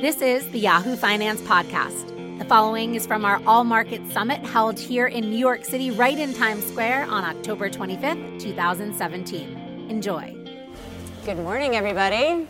This 0.00 0.22
is 0.22 0.48
the 0.48 0.58
Yahoo 0.58 0.96
Finance 0.96 1.42
Podcast. 1.42 2.38
The 2.38 2.44
following 2.46 2.94
is 2.94 3.06
from 3.06 3.26
our 3.26 3.38
All 3.46 3.64
Market 3.64 4.00
Summit 4.10 4.40
held 4.40 4.78
here 4.78 5.08
in 5.08 5.28
New 5.28 5.36
York 5.36 5.62
City, 5.62 5.90
right 5.90 6.18
in 6.18 6.32
Times 6.32 6.64
Square 6.64 7.04
on 7.10 7.22
October 7.22 7.68
25th, 7.68 8.40
2017. 8.40 9.86
Enjoy. 9.90 10.34
Good 11.26 11.36
morning, 11.36 11.76
everybody. 11.76 12.48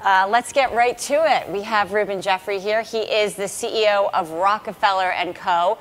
Uh, 0.00 0.28
let's 0.30 0.52
get 0.52 0.72
right 0.74 0.96
to 0.98 1.14
it. 1.14 1.50
We 1.50 1.62
have 1.62 1.92
Reuben 1.92 2.22
Jeffrey 2.22 2.60
here. 2.60 2.82
He 2.82 2.98
is 2.98 3.34
the 3.34 3.46
CEO 3.46 4.08
of 4.14 4.30
Rockefeller 4.30 5.10
and 5.10 5.34
Co. 5.34 5.78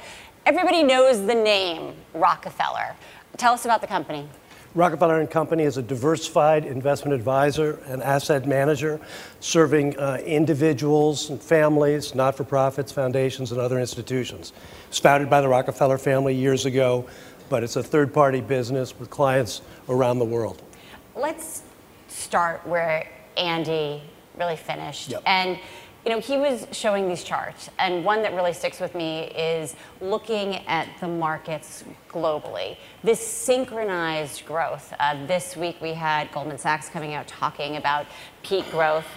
Everybody 0.47 0.81
knows 0.81 1.23
the 1.27 1.35
name 1.35 1.93
Rockefeller. 2.15 2.95
Tell 3.37 3.53
us 3.53 3.63
about 3.63 3.81
the 3.81 3.87
company. 3.87 4.27
Rockefeller 4.75 5.21
and 5.21 5.31
Company 5.31 5.63
is 5.63 5.77
a 5.77 5.81
diversified 5.81 6.65
investment 6.65 7.15
advisor 7.15 7.79
and 7.87 8.03
asset 8.03 8.45
manager 8.45 8.99
serving 9.39 9.97
uh, 9.97 10.17
individuals 10.25 11.29
and 11.29 11.41
families, 11.41 12.13
not-for-profits, 12.13 12.91
foundations, 12.91 13.53
and 13.53 13.61
other 13.61 13.79
institutions. 13.79 14.49
It 14.49 14.89
was 14.89 14.99
founded 14.99 15.29
by 15.29 15.39
the 15.39 15.47
Rockefeller 15.47 15.97
family 15.97 16.35
years 16.35 16.65
ago, 16.65 17.07
but 17.47 17.63
it's 17.63 17.77
a 17.77 17.83
third-party 17.83 18.41
business 18.41 18.99
with 18.99 19.09
clients 19.09 19.61
around 19.87 20.19
the 20.19 20.25
world. 20.25 20.61
Let's 21.15 21.61
start 22.09 22.67
where 22.67 23.07
Andy 23.37 24.01
really 24.37 24.57
finished. 24.57 25.07
Yep. 25.07 25.23
And 25.25 25.57
you 26.05 26.11
know, 26.11 26.19
he 26.19 26.37
was 26.37 26.67
showing 26.71 27.07
these 27.07 27.23
charts, 27.23 27.71
and 27.79 28.05
one 28.05 28.21
that 28.21 28.33
really 28.35 28.53
sticks 28.53 28.79
with 28.79 28.93
me 28.93 29.23
is 29.31 29.75
looking 29.99 30.57
at 30.67 30.87
the 30.99 31.07
markets 31.07 31.83
globally. 32.09 32.77
This 33.03 33.25
synchronized 33.25 34.45
growth. 34.45 34.93
Uh, 34.99 35.25
this 35.25 35.57
week 35.57 35.77
we 35.81 35.93
had 35.93 36.31
Goldman 36.31 36.59
Sachs 36.59 36.89
coming 36.89 37.15
out 37.15 37.27
talking 37.27 37.77
about 37.77 38.05
peak 38.43 38.69
growth. 38.69 39.07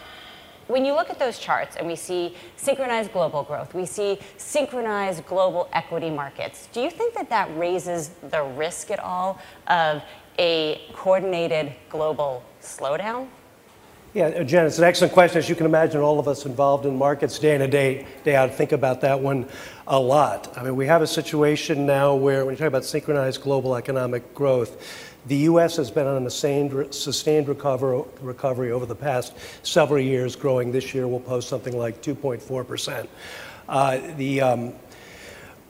When 0.66 0.86
you 0.86 0.94
look 0.94 1.10
at 1.10 1.18
those 1.18 1.38
charts 1.38 1.76
and 1.76 1.86
we 1.86 1.94
see 1.94 2.34
synchronized 2.56 3.12
global 3.12 3.42
growth, 3.42 3.74
we 3.74 3.84
see 3.84 4.18
synchronized 4.38 5.26
global 5.26 5.68
equity 5.74 6.08
markets, 6.08 6.68
do 6.72 6.80
you 6.80 6.90
think 6.90 7.14
that 7.14 7.28
that 7.28 7.54
raises 7.58 8.10
the 8.30 8.42
risk 8.42 8.90
at 8.90 8.98
all 8.98 9.38
of 9.66 10.02
a 10.38 10.80
coordinated 10.94 11.74
global 11.90 12.42
slowdown? 12.62 13.28
Yeah, 14.14 14.28
uh, 14.28 14.42
Jen, 14.42 14.64
it's 14.64 14.78
an 14.78 14.84
excellent 14.84 15.12
question. 15.12 15.36
As 15.38 15.50
you 15.50 15.54
can 15.54 15.66
imagine, 15.66 16.00
all 16.00 16.18
of 16.18 16.28
us 16.28 16.46
involved 16.46 16.86
in 16.86 16.96
markets 16.96 17.38
day 17.38 17.54
in 17.54 17.60
and 17.60 17.70
day, 17.70 18.06
day 18.24 18.36
out 18.36 18.54
think 18.54 18.72
about 18.72 19.02
that 19.02 19.20
one 19.20 19.46
a 19.86 20.00
lot. 20.00 20.56
I 20.56 20.62
mean, 20.62 20.76
we 20.76 20.86
have 20.86 21.02
a 21.02 21.06
situation 21.06 21.84
now 21.84 22.14
where, 22.14 22.46
when 22.46 22.54
you 22.54 22.58
talk 22.58 22.68
about 22.68 22.86
synchronized 22.86 23.42
global 23.42 23.76
economic 23.76 24.34
growth, 24.34 25.14
the 25.26 25.36
U.S. 25.36 25.76
has 25.76 25.90
been 25.90 26.06
on 26.06 26.26
a 26.26 26.30
sustained, 26.30 27.48
recover, 27.48 28.02
recovery 28.22 28.72
over 28.72 28.86
the 28.86 28.94
past 28.94 29.34
several 29.62 30.00
years, 30.00 30.36
growing 30.36 30.72
this 30.72 30.94
year. 30.94 31.06
We'll 31.06 31.20
post 31.20 31.50
something 31.50 31.76
like 31.76 32.00
2.4%. 32.00 33.08
Uh, 33.68 34.00
the 34.16 34.40
um, 34.40 34.72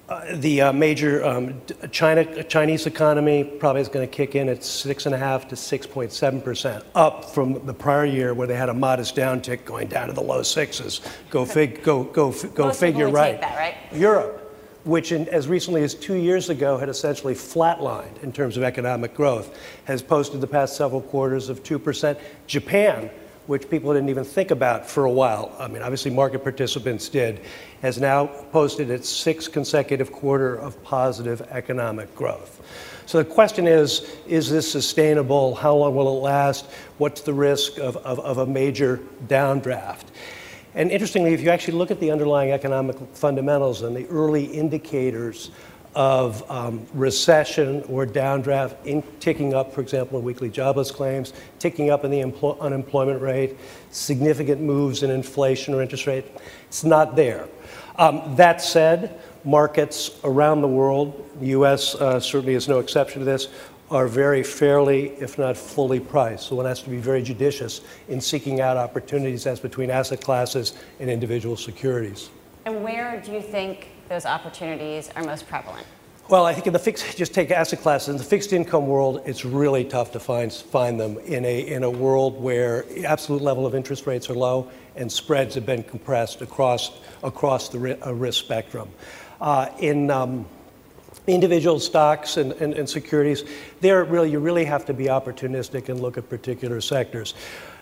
uh, 0.08 0.36
the 0.36 0.62
uh, 0.62 0.72
major 0.72 1.24
um, 1.24 1.60
China, 1.90 2.42
Chinese 2.44 2.86
economy 2.86 3.44
probably 3.44 3.82
is 3.82 3.88
going 3.88 4.08
to 4.08 4.10
kick 4.12 4.34
in 4.34 4.48
at 4.48 4.64
six 4.64 5.06
and 5.06 5.14
a 5.14 5.18
half 5.18 5.48
to 5.48 5.56
six 5.56 5.86
point 5.86 6.12
seven 6.12 6.40
percent, 6.40 6.82
up 6.94 7.26
from 7.26 7.64
the 7.66 7.74
prior 7.74 8.06
year 8.06 8.32
where 8.32 8.46
they 8.46 8.56
had 8.56 8.68
a 8.70 8.74
modest 8.74 9.14
downtick 9.14 9.64
going 9.64 9.86
down 9.86 10.06
to 10.08 10.14
the 10.14 10.22
low 10.22 10.42
sixes. 10.42 11.02
Go 11.30 11.44
fig, 11.44 11.82
go 11.82 12.04
go 12.04 12.32
go 12.54 12.66
Most 12.66 12.80
figure, 12.80 13.08
right? 13.10 13.40
that, 13.40 13.56
right? 13.56 13.74
Europe, 13.92 14.56
which 14.84 15.12
in, 15.12 15.28
as 15.28 15.46
recently 15.46 15.82
as 15.82 15.94
two 15.94 16.14
years 16.14 16.48
ago 16.48 16.78
had 16.78 16.88
essentially 16.88 17.34
flatlined 17.34 18.22
in 18.22 18.32
terms 18.32 18.56
of 18.56 18.62
economic 18.62 19.14
growth, 19.14 19.58
has 19.84 20.02
posted 20.02 20.40
the 20.40 20.46
past 20.46 20.76
several 20.76 21.02
quarters 21.02 21.50
of 21.50 21.62
two 21.62 21.78
percent. 21.78 22.18
Japan 22.46 23.10
which 23.48 23.68
people 23.70 23.94
didn't 23.94 24.10
even 24.10 24.24
think 24.24 24.50
about 24.50 24.88
for 24.88 25.06
a 25.06 25.10
while. 25.10 25.56
I 25.58 25.68
mean, 25.68 25.80
obviously, 25.80 26.10
market 26.10 26.44
participants 26.44 27.08
did, 27.08 27.40
has 27.80 27.98
now 27.98 28.26
posted 28.26 28.90
its 28.90 29.08
sixth 29.08 29.52
consecutive 29.52 30.12
quarter 30.12 30.54
of 30.54 30.80
positive 30.84 31.40
economic 31.50 32.14
growth. 32.14 32.60
So 33.06 33.18
the 33.18 33.24
question 33.24 33.66
is 33.66 34.16
is 34.26 34.50
this 34.50 34.70
sustainable? 34.70 35.54
How 35.54 35.74
long 35.74 35.94
will 35.94 36.18
it 36.18 36.20
last? 36.20 36.66
What's 36.98 37.22
the 37.22 37.32
risk 37.32 37.78
of, 37.78 37.96
of, 37.96 38.20
of 38.20 38.36
a 38.36 38.46
major 38.46 39.00
downdraft? 39.28 40.04
And 40.74 40.90
interestingly, 40.90 41.32
if 41.32 41.40
you 41.40 41.48
actually 41.48 41.78
look 41.78 41.90
at 41.90 42.00
the 42.00 42.10
underlying 42.10 42.52
economic 42.52 42.96
fundamentals 43.14 43.80
and 43.80 43.96
the 43.96 44.06
early 44.08 44.44
indicators 44.44 45.50
of 45.94 46.48
um, 46.50 46.86
recession 46.94 47.82
or 47.88 48.06
downdraft 48.06 48.76
in 48.84 49.02
ticking 49.20 49.54
up, 49.54 49.72
for 49.72 49.80
example, 49.80 50.18
in 50.18 50.24
weekly 50.24 50.48
jobless 50.48 50.90
claims, 50.90 51.32
ticking 51.58 51.90
up 51.90 52.04
in 52.04 52.10
the 52.10 52.20
empl- 52.20 52.58
unemployment 52.60 53.20
rate, 53.20 53.56
significant 53.90 54.60
moves 54.60 55.02
in 55.02 55.10
inflation 55.10 55.74
or 55.74 55.82
interest 55.82 56.06
rate. 56.06 56.24
It's 56.68 56.84
not 56.84 57.16
there. 57.16 57.48
Um, 57.96 58.36
that 58.36 58.62
said, 58.62 59.20
markets 59.44 60.20
around 60.24 60.60
the 60.60 60.68
world, 60.68 61.28
the 61.40 61.48
US 61.48 61.94
uh, 61.94 62.20
certainly 62.20 62.54
is 62.54 62.68
no 62.68 62.78
exception 62.78 63.20
to 63.20 63.24
this, 63.24 63.48
are 63.90 64.06
very 64.06 64.42
fairly, 64.42 65.08
if 65.12 65.38
not 65.38 65.56
fully 65.56 65.98
priced. 65.98 66.48
So 66.48 66.56
one 66.56 66.66
has 66.66 66.82
to 66.82 66.90
be 66.90 66.98
very 66.98 67.22
judicious 67.22 67.80
in 68.08 68.20
seeking 68.20 68.60
out 68.60 68.76
opportunities 68.76 69.46
as 69.46 69.60
between 69.60 69.90
asset 69.90 70.20
classes 70.20 70.74
and 71.00 71.10
individual 71.10 71.56
securities. 71.56 72.30
And 72.66 72.84
where 72.84 73.20
do 73.24 73.32
you 73.32 73.40
think 73.40 73.88
those 74.08 74.26
opportunities 74.26 75.10
are 75.16 75.22
most 75.22 75.48
prevalent? 75.48 75.86
Well, 76.28 76.44
I 76.44 76.52
think 76.52 76.66
in 76.66 76.74
the 76.74 76.78
fixed, 76.78 77.16
just 77.16 77.32
take 77.32 77.50
asset 77.50 77.80
classes. 77.80 78.08
In 78.08 78.16
the 78.18 78.24
fixed 78.24 78.52
income 78.52 78.86
world, 78.86 79.22
it's 79.24 79.46
really 79.46 79.84
tough 79.84 80.12
to 80.12 80.20
find, 80.20 80.52
find 80.52 81.00
them 81.00 81.16
in 81.20 81.44
a, 81.46 81.60
in 81.60 81.84
a 81.84 81.90
world 81.90 82.38
where 82.38 82.84
absolute 83.06 83.40
level 83.40 83.64
of 83.64 83.74
interest 83.74 84.06
rates 84.06 84.28
are 84.28 84.34
low 84.34 84.70
and 84.94 85.10
spreads 85.10 85.54
have 85.54 85.64
been 85.64 85.82
compressed 85.82 86.42
across, 86.42 86.98
across 87.22 87.70
the 87.70 88.06
uh, 88.06 88.12
risk 88.12 88.44
spectrum. 88.44 88.90
Uh, 89.40 89.68
in 89.78 90.10
um, 90.10 90.44
individual 91.26 91.80
stocks 91.80 92.36
and, 92.36 92.52
and, 92.52 92.74
and 92.74 92.88
securities, 92.88 93.44
there 93.80 94.04
really, 94.04 94.30
you 94.30 94.38
really 94.38 94.66
have 94.66 94.84
to 94.84 94.92
be 94.92 95.04
opportunistic 95.04 95.88
and 95.88 96.00
look 96.00 96.18
at 96.18 96.28
particular 96.28 96.82
sectors. 96.82 97.34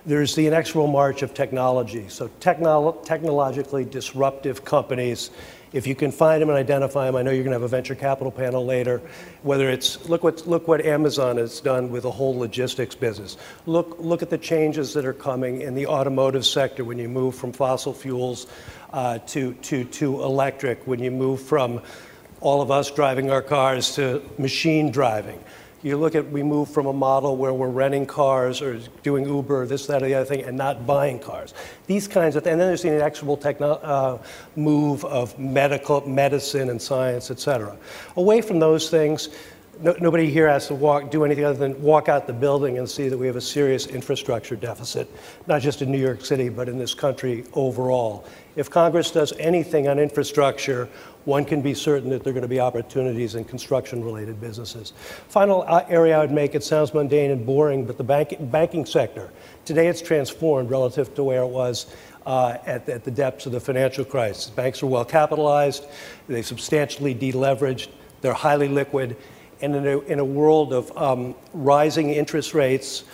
There's 0.04 0.37
the 0.37 0.47
inexorable 0.47 0.93
march 0.93 1.22
of 1.22 1.34
technology. 1.34 2.08
So 2.08 2.28
technolo- 2.38 3.04
technologically 3.04 3.84
disruptive 3.84 4.64
companies 4.64 5.31
if 5.72 5.87
you 5.87 5.94
can 5.94 6.10
find 6.12 6.41
them 6.41 6.49
and 6.49 6.59
identify 6.59 7.06
them, 7.06 7.16
I 7.16 7.22
know 7.22 7.31
you're 7.31 7.44
going 7.44 7.53
to 7.53 7.60
have 7.60 7.62
a 7.62 7.69
venture 7.69 7.94
capital 7.94 8.31
panel 8.31 8.65
later. 8.65 9.03
Whether 9.43 9.71
it's 9.71 10.09
look 10.09 10.22
what 10.22 10.47
look 10.47 10.69
what 10.69 10.84
Amazon 10.84 11.37
has 11.37 11.60
done 11.60 11.91
with 11.91 12.04
the 12.04 12.10
whole 12.10 12.37
logistics 12.37 12.94
business. 12.94 13.37
Look 13.66 13.97
look 13.99 14.22
at 14.22 14.31
the 14.31 14.38
changes 14.38 14.94
that 14.94 15.05
are 15.05 15.12
coming 15.12 15.62
in 15.62 15.75
the 15.75 15.87
automotive 15.87 16.47
sector 16.47 16.84
when 16.84 16.99
you 16.99 17.09
move 17.09 17.34
from 17.34 17.53
fossil 17.53 17.93
fuels 17.93 18.47
uh, 18.93 19.19
to 19.19 19.55
to 19.55 19.84
to 19.84 20.22
electric. 20.22 20.87
When 20.87 21.00
you 21.00 21.10
move 21.10 21.43
from 21.43 21.82
all 22.41 22.60
of 22.60 22.71
us 22.71 22.91
driving 22.91 23.31
our 23.31 23.43
cars 23.43 23.94
to 23.97 24.22
machine 24.38 24.91
driving. 24.91 25.43
You 25.86 25.97
look 25.97 26.16
at, 26.16 26.28
we 26.32 26.42
move 26.42 26.69
from 26.69 26.86
a 26.86 26.92
model 26.92 27.36
where 27.36 27.54
we're 27.54 27.69
renting 27.69 28.06
cars 28.06 28.60
or 28.60 28.80
doing 29.04 29.24
Uber, 29.24 29.66
this, 29.66 29.86
that, 29.86 30.02
or 30.02 30.06
the 30.06 30.14
other 30.14 30.24
thing, 30.24 30.42
and 30.42 30.56
not 30.56 30.84
buying 30.84 31.20
cars. 31.20 31.54
These 31.86 32.08
kinds 32.08 32.34
of, 32.34 32.44
and 32.44 32.60
then 32.60 32.66
there's 32.66 32.82
the 32.82 32.92
inexorable 32.92 33.36
techno, 33.36 33.74
uh, 33.74 34.19
move 34.56 35.04
of 35.04 35.38
medical, 35.38 36.00
medicine 36.00 36.70
and 36.70 36.82
science, 36.82 37.30
et 37.30 37.38
cetera. 37.38 37.76
Away 38.16 38.41
from 38.41 38.58
those 38.58 38.91
things, 38.91 39.28
no, 39.80 39.94
nobody 40.00 40.28
here 40.28 40.48
has 40.48 40.66
to 40.66 40.75
walk, 40.75 41.08
do 41.12 41.25
anything 41.25 41.44
other 41.44 41.56
than 41.56 41.80
walk 41.80 42.08
out 42.08 42.26
the 42.26 42.32
building 42.32 42.78
and 42.78 42.91
see 42.91 43.08
that 43.08 43.16
we 43.16 43.28
have 43.28 43.36
a 43.36 43.41
serious 43.41 43.86
infrastructure 43.86 44.56
deficit, 44.56 45.08
not 45.46 45.62
just 45.62 45.82
in 45.82 45.92
New 45.92 46.00
York 46.00 46.25
City, 46.25 46.48
but 46.48 46.69
in 46.69 46.78
this 46.78 46.94
country 46.94 47.44
overall. 47.52 48.25
If 48.56 48.71
Congress 48.71 49.11
does 49.11 49.34
anything 49.39 49.87
on 49.87 49.99
infrastructure, 49.99 50.89
one 51.27 51.44
can 51.44 51.61
be 51.61 51.75
certain 51.75 52.09
that 52.11 52.25
there 52.25 52.31
are 52.31 52.34
going 52.34 52.43
to 52.43 52.49
be 52.49 52.59
opportunities 52.59 53.34
in 53.34 53.44
construction 53.44 54.03
related 54.03 54.41
businesses. 54.41 54.94
Final 55.28 55.62
uh, 55.67 55.84
area 55.89 56.17
I 56.17 56.21
would 56.21 56.33
make 56.33 56.55
it 56.55 56.65
sounds 56.65 56.94
mundane 56.94 57.31
and 57.31 57.44
boring, 57.44 57.84
but 57.84 57.99
the 57.99 58.05
bank, 58.05 58.34
banking 58.41 58.87
sector. 58.87 59.31
Today 59.67 59.89
it's 59.89 60.00
transformed 60.00 60.71
relative 60.71 61.15
to 61.17 61.25
where 61.25 61.43
it 61.43 61.49
was 61.49 61.94
uh, 62.25 62.56
at, 62.64 62.88
at 62.88 63.05
the 63.05 63.11
depths 63.11 63.44
of 63.44 63.53
the 63.53 63.61
financial 63.61 64.06
crisis. 64.06 64.49
Banks 64.49 64.82
are 64.82 64.87
well 64.87 65.05
capitalized, 65.05 65.87
they've 66.26 66.47
substantially 66.47 67.14
deleveraged, 67.14 67.88
they're 68.23 68.32
highly 68.32 68.69
liquid, 68.69 69.17
and 69.61 69.75
in 69.75 69.87
a, 69.87 69.99
in 70.00 70.19
a 70.19 70.25
world 70.25 70.73
of 70.73 70.97
um, 70.97 71.35
rising 71.52 72.11
interest 72.11 72.55
rates, 72.55 73.05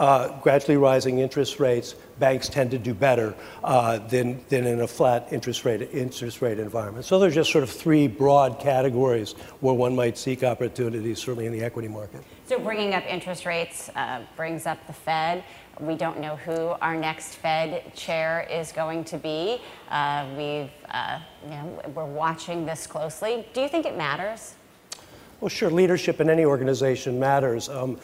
uh, 0.00 0.40
gradually 0.40 0.78
rising 0.78 1.18
interest 1.18 1.60
rates, 1.60 1.94
banks 2.18 2.48
tend 2.48 2.70
to 2.70 2.78
do 2.78 2.94
better 2.94 3.34
uh, 3.62 3.98
than, 3.98 4.42
than 4.48 4.66
in 4.66 4.80
a 4.80 4.86
flat 4.86 5.28
interest 5.30 5.66
rate, 5.66 5.82
interest 5.92 6.40
rate 6.40 6.58
environment. 6.58 7.04
So 7.04 7.18
there's 7.18 7.34
just 7.34 7.52
sort 7.52 7.64
of 7.64 7.70
three 7.70 8.08
broad 8.08 8.58
categories 8.58 9.32
where 9.60 9.74
one 9.74 9.94
might 9.94 10.16
seek 10.16 10.42
opportunities, 10.42 11.18
certainly 11.18 11.44
in 11.44 11.52
the 11.52 11.62
equity 11.62 11.86
market. 11.86 12.22
So 12.46 12.58
bringing 12.58 12.94
up 12.94 13.04
interest 13.04 13.44
rates 13.44 13.90
uh, 13.94 14.22
brings 14.36 14.64
up 14.64 14.84
the 14.86 14.94
Fed. 14.94 15.44
We 15.78 15.96
don't 15.96 16.18
know 16.18 16.36
who 16.36 16.74
our 16.80 16.96
next 16.96 17.34
Fed 17.34 17.94
chair 17.94 18.46
is 18.50 18.72
going 18.72 19.04
to 19.04 19.18
be. 19.18 19.60
Uh, 19.90 20.26
we've, 20.34 20.70
uh, 20.90 21.20
you 21.44 21.50
know, 21.50 21.82
we're 21.94 22.06
watching 22.06 22.64
this 22.64 22.86
closely. 22.86 23.46
Do 23.52 23.60
you 23.60 23.68
think 23.68 23.84
it 23.84 23.98
matters? 23.98 24.54
Well, 25.40 25.50
sure, 25.50 25.70
leadership 25.70 26.20
in 26.20 26.30
any 26.30 26.46
organization 26.46 27.18
matters. 27.18 27.68
Um, 27.68 27.98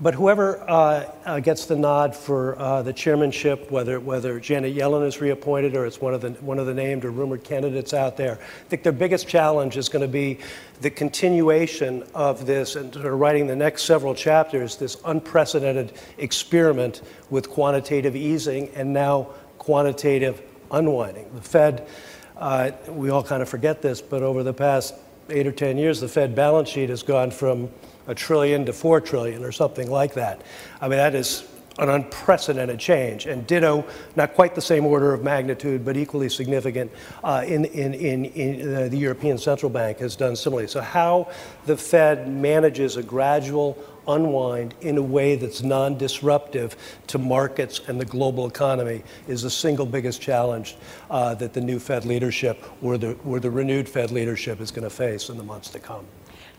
but 0.00 0.14
whoever 0.14 0.58
uh, 0.70 1.10
uh, 1.24 1.40
gets 1.40 1.66
the 1.66 1.74
nod 1.74 2.14
for 2.14 2.56
uh, 2.58 2.82
the 2.82 2.92
chairmanship, 2.92 3.70
whether 3.70 3.98
whether 3.98 4.38
Janet 4.38 4.76
Yellen 4.76 5.04
is 5.04 5.20
reappointed 5.20 5.74
or 5.74 5.86
it's 5.86 6.00
one 6.00 6.14
of 6.14 6.20
the 6.20 6.30
one 6.40 6.58
of 6.58 6.66
the 6.66 6.74
named 6.74 7.04
or 7.04 7.10
rumored 7.10 7.42
candidates 7.42 7.92
out 7.92 8.16
there, 8.16 8.34
I 8.34 8.68
think 8.68 8.84
their 8.84 8.92
biggest 8.92 9.26
challenge 9.26 9.76
is 9.76 9.88
going 9.88 10.02
to 10.02 10.08
be 10.08 10.38
the 10.80 10.90
continuation 10.90 12.04
of 12.14 12.46
this 12.46 12.76
and 12.76 12.94
sort 12.94 13.06
of 13.06 13.18
writing 13.18 13.48
the 13.48 13.56
next 13.56 13.82
several 13.82 14.14
chapters, 14.14 14.76
this 14.76 14.96
unprecedented 15.04 15.92
experiment 16.18 17.02
with 17.30 17.50
quantitative 17.50 18.14
easing 18.14 18.68
and 18.76 18.92
now 18.92 19.24
quantitative 19.58 20.40
unwinding. 20.70 21.28
The 21.34 21.42
Fed, 21.42 21.88
uh, 22.36 22.70
we 22.88 23.10
all 23.10 23.24
kind 23.24 23.42
of 23.42 23.48
forget 23.48 23.82
this, 23.82 24.00
but 24.00 24.22
over 24.22 24.44
the 24.44 24.54
past 24.54 24.94
eight 25.30 25.46
or 25.46 25.52
ten 25.52 25.76
years, 25.76 26.00
the 26.00 26.08
Fed 26.08 26.36
balance 26.36 26.68
sheet 26.68 26.88
has 26.88 27.02
gone 27.02 27.32
from 27.32 27.68
a 28.08 28.14
trillion 28.14 28.66
to 28.66 28.72
four 28.72 29.00
trillion 29.00 29.44
or 29.44 29.52
something 29.52 29.88
like 29.88 30.14
that. 30.14 30.42
I 30.80 30.88
mean, 30.88 30.98
that 30.98 31.14
is 31.14 31.44
an 31.78 31.88
unprecedented 31.88 32.78
change. 32.78 33.26
And 33.26 33.46
ditto, 33.46 33.84
not 34.16 34.34
quite 34.34 34.54
the 34.54 34.60
same 34.60 34.84
order 34.84 35.14
of 35.14 35.22
magnitude, 35.22 35.84
but 35.84 35.96
equally 35.96 36.28
significant 36.28 36.90
uh, 37.22 37.44
in, 37.46 37.64
in, 37.66 37.94
in, 37.94 38.24
in 38.24 38.74
uh, 38.74 38.88
the 38.88 38.96
European 38.96 39.38
Central 39.38 39.70
Bank 39.70 39.98
has 39.98 40.16
done 40.16 40.34
similarly. 40.34 40.68
So, 40.68 40.80
how 40.80 41.30
the 41.66 41.76
Fed 41.76 42.28
manages 42.28 42.96
a 42.96 43.02
gradual 43.02 43.78
unwind 44.08 44.74
in 44.80 44.96
a 44.96 45.02
way 45.02 45.36
that's 45.36 45.62
non 45.62 45.96
disruptive 45.96 46.76
to 47.06 47.18
markets 47.18 47.80
and 47.86 48.00
the 48.00 48.06
global 48.06 48.46
economy 48.46 49.04
is 49.28 49.42
the 49.42 49.50
single 49.50 49.86
biggest 49.86 50.20
challenge 50.20 50.76
uh, 51.10 51.34
that 51.34 51.52
the 51.52 51.60
new 51.60 51.78
Fed 51.78 52.04
leadership 52.04 52.64
or 52.82 52.98
the, 52.98 53.12
or 53.24 53.38
the 53.38 53.50
renewed 53.50 53.88
Fed 53.88 54.10
leadership 54.10 54.60
is 54.60 54.70
going 54.70 54.84
to 54.84 54.90
face 54.90 55.28
in 55.28 55.36
the 55.36 55.44
months 55.44 55.70
to 55.70 55.78
come. 55.78 56.06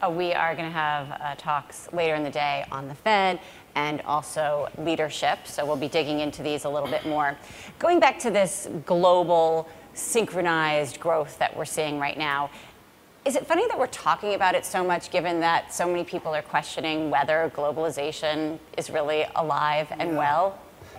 Uh, 0.01 0.09
we 0.09 0.33
are 0.33 0.55
going 0.55 0.67
to 0.67 0.73
have 0.73 1.11
uh, 1.11 1.35
talks 1.35 1.91
later 1.91 2.15
in 2.15 2.23
the 2.23 2.29
day 2.29 2.65
on 2.71 2.87
the 2.87 2.95
Fed 2.95 3.39
and 3.75 4.01
also 4.01 4.69
leadership. 4.77 5.39
So 5.43 5.65
we'll 5.65 5.75
be 5.75 5.89
digging 5.89 6.21
into 6.21 6.41
these 6.41 6.63
a 6.63 6.69
little 6.69 6.87
bit 6.87 7.05
more. 7.05 7.37
Going 7.79 7.99
back 7.99 8.17
to 8.19 8.31
this 8.31 8.69
global 8.85 9.67
synchronized 9.93 11.01
growth 11.01 11.37
that 11.39 11.55
we're 11.55 11.65
seeing 11.65 11.99
right 11.99 12.17
now, 12.17 12.49
is 13.25 13.35
it 13.35 13.45
funny 13.45 13.67
that 13.67 13.77
we're 13.77 13.87
talking 13.87 14.35
about 14.35 14.55
it 14.55 14.65
so 14.65 14.85
much 14.85 15.11
given 15.11 15.41
that 15.41 15.73
so 15.73 15.85
many 15.85 16.05
people 16.05 16.33
are 16.33 16.41
questioning 16.41 17.09
whether 17.09 17.51
globalization 17.53 18.57
is 18.77 18.89
really 18.89 19.25
alive 19.35 19.87
and 19.99 20.15
well? 20.15 20.57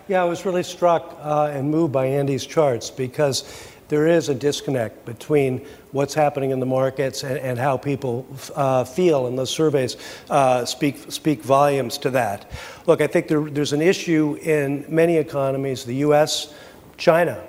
Yeah, 0.08 0.20
I 0.20 0.24
was 0.24 0.44
really 0.44 0.62
struck 0.62 1.16
uh, 1.22 1.50
and 1.52 1.70
moved 1.70 1.92
by 1.92 2.04
Andy's 2.04 2.44
charts 2.44 2.90
because 2.90 3.66
there 3.90 4.06
is 4.06 4.28
a 4.28 4.34
disconnect 4.34 5.04
between 5.04 5.66
what's 5.90 6.14
happening 6.14 6.52
in 6.52 6.60
the 6.60 6.66
markets 6.66 7.24
and, 7.24 7.36
and 7.38 7.58
how 7.58 7.76
people 7.76 8.24
uh, 8.54 8.84
feel, 8.84 9.26
and 9.26 9.36
those 9.36 9.50
surveys 9.50 9.96
uh, 10.30 10.64
speak, 10.64 11.10
speak 11.10 11.42
volumes 11.42 11.98
to 11.98 12.10
that. 12.10 12.50
Look, 12.86 13.00
I 13.00 13.08
think 13.08 13.26
there, 13.26 13.42
there's 13.50 13.72
an 13.72 13.82
issue 13.82 14.38
in 14.42 14.86
many 14.88 15.16
economies, 15.16 15.84
the 15.84 15.96
US, 15.96 16.54
China, 16.98 17.44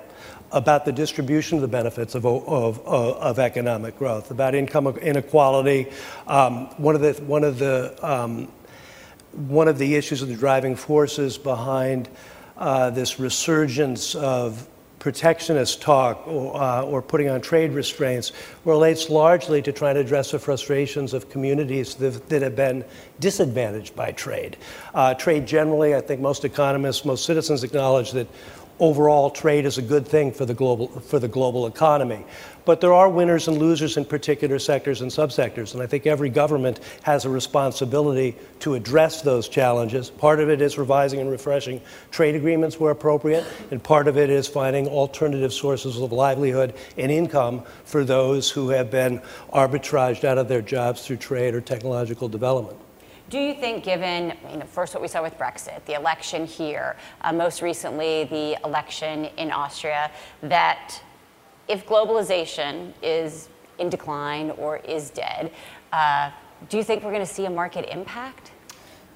about 0.50 0.84
the 0.84 0.90
distribution 0.90 1.58
of 1.58 1.62
the 1.62 1.68
benefits 1.68 2.16
of, 2.16 2.26
of, 2.26 2.46
of, 2.48 2.80
of 2.86 3.38
economic 3.38 3.96
growth, 3.96 4.32
about 4.32 4.56
income 4.56 4.88
inequality. 4.88 5.86
Um, 6.26 6.66
one 6.76 6.96
of 6.96 7.02
the, 7.02 7.12
one 7.22 7.44
of 7.44 7.60
the, 7.60 7.96
um, 8.02 8.48
one 9.30 9.68
of 9.68 9.78
the 9.78 9.94
issues 9.94 10.22
of 10.22 10.28
the 10.28 10.36
driving 10.36 10.74
forces 10.74 11.38
behind 11.38 12.08
uh, 12.56 12.90
this 12.90 13.20
resurgence 13.20 14.16
of 14.16 14.68
protectionist 15.02 15.82
talk 15.82 16.24
or, 16.28 16.56
uh, 16.56 16.82
or, 16.82 17.02
putting 17.02 17.28
on 17.28 17.40
trade 17.40 17.72
restraints 17.72 18.30
relates 18.64 19.10
largely 19.10 19.60
to 19.60 19.72
trying 19.72 19.96
to 19.96 20.00
address 20.00 20.30
the 20.30 20.38
frustrations 20.38 21.12
of 21.12 21.28
communities 21.28 21.96
that, 21.96 22.28
that 22.28 22.40
have 22.40 22.54
been 22.54 22.84
disadvantaged 23.18 23.96
by 23.96 24.12
trade. 24.12 24.56
Uh, 24.94 25.12
trade 25.12 25.44
generally, 25.44 25.96
I 25.96 26.00
think 26.00 26.20
most 26.20 26.44
economists, 26.44 27.04
most 27.04 27.24
citizens 27.24 27.64
acknowledge 27.64 28.12
that 28.12 28.28
overall 28.78 29.28
trade 29.28 29.64
is 29.64 29.76
a 29.76 29.82
good 29.82 30.06
thing 30.06 30.30
for 30.30 30.46
the 30.46 30.54
global, 30.54 30.86
for 30.86 31.18
the 31.18 31.26
global 31.26 31.66
economy. 31.66 32.24
But 32.64 32.80
there 32.80 32.92
are 32.92 33.08
winners 33.08 33.48
and 33.48 33.58
losers 33.58 33.96
in 33.96 34.04
particular 34.04 34.58
sectors 34.58 35.00
and 35.00 35.10
subsectors, 35.10 35.74
and 35.74 35.82
I 35.82 35.86
think 35.86 36.06
every 36.06 36.30
government 36.30 36.78
has 37.02 37.24
a 37.24 37.30
responsibility 37.30 38.36
to 38.60 38.74
address 38.74 39.22
those 39.22 39.48
challenges. 39.48 40.10
Part 40.10 40.38
of 40.38 40.48
it 40.48 40.60
is 40.62 40.78
revising 40.78 41.20
and 41.20 41.30
refreshing 41.30 41.80
trade 42.10 42.36
agreements 42.36 42.78
where 42.78 42.92
appropriate, 42.92 43.44
and 43.70 43.82
part 43.82 44.06
of 44.06 44.16
it 44.16 44.30
is 44.30 44.46
finding 44.46 44.86
alternative 44.86 45.52
sources 45.52 45.98
of 46.00 46.12
livelihood 46.12 46.74
and 46.96 47.10
income 47.10 47.64
for 47.84 48.04
those 48.04 48.50
who 48.50 48.68
have 48.68 48.90
been 48.90 49.20
arbitraged 49.52 50.24
out 50.24 50.38
of 50.38 50.46
their 50.46 50.62
jobs 50.62 51.04
through 51.04 51.16
trade 51.16 51.54
or 51.54 51.60
technological 51.60 52.28
development. 52.28 52.78
Do 53.28 53.38
you 53.38 53.54
think, 53.54 53.82
given 53.82 54.34
you 54.50 54.58
know, 54.58 54.66
first 54.66 54.94
what 54.94 55.00
we 55.00 55.08
saw 55.08 55.22
with 55.22 55.38
Brexit, 55.38 55.84
the 55.86 55.94
election 55.94 56.44
here, 56.44 56.96
uh, 57.22 57.32
most 57.32 57.62
recently 57.62 58.24
the 58.24 58.58
election 58.62 59.24
in 59.38 59.50
Austria, 59.50 60.10
that 60.42 61.00
if 61.72 61.86
globalization 61.86 62.92
is 63.02 63.48
in 63.78 63.88
decline 63.88 64.50
or 64.50 64.76
is 64.76 65.08
dead, 65.08 65.50
uh, 65.92 66.30
do 66.68 66.76
you 66.76 66.84
think 66.84 67.02
we're 67.02 67.10
going 67.10 67.26
to 67.26 67.34
see 67.34 67.46
a 67.46 67.50
market 67.50 67.88
impact? 67.90 68.50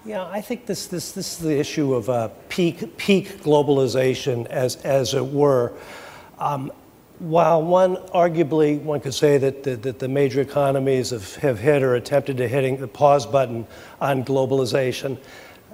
Yeah, 0.07 0.25
I 0.25 0.41
think 0.41 0.65
this, 0.65 0.87
this, 0.87 1.13
this 1.13 1.35
is 1.35 1.39
the 1.39 1.59
issue 1.59 1.93
of 1.93 2.09
uh, 2.09 2.29
peak, 2.49 2.97
peak 2.97 3.43
globalization, 3.43 4.47
as, 4.47 4.77
as 4.77 5.13
it 5.13 5.25
were. 5.25 5.75
Um, 6.39 6.73
while 7.19 7.63
one, 7.63 7.97
arguably, 8.15 8.81
one 8.81 9.01
could 9.01 9.15
say 9.15 9.37
that 9.37 9.63
the, 9.63 9.77
that 9.77 9.99
the 9.99 10.09
major 10.09 10.41
economies 10.41 11.11
have, 11.11 11.37
have 11.37 11.59
hit 11.59 11.83
or 11.83 11.95
attempted 11.97 12.39
to 12.39 12.49
hitting 12.49 12.79
the 12.79 12.89
pause 12.89 13.27
button 13.27 13.67
on 14.01 14.25
globalization, 14.25 15.19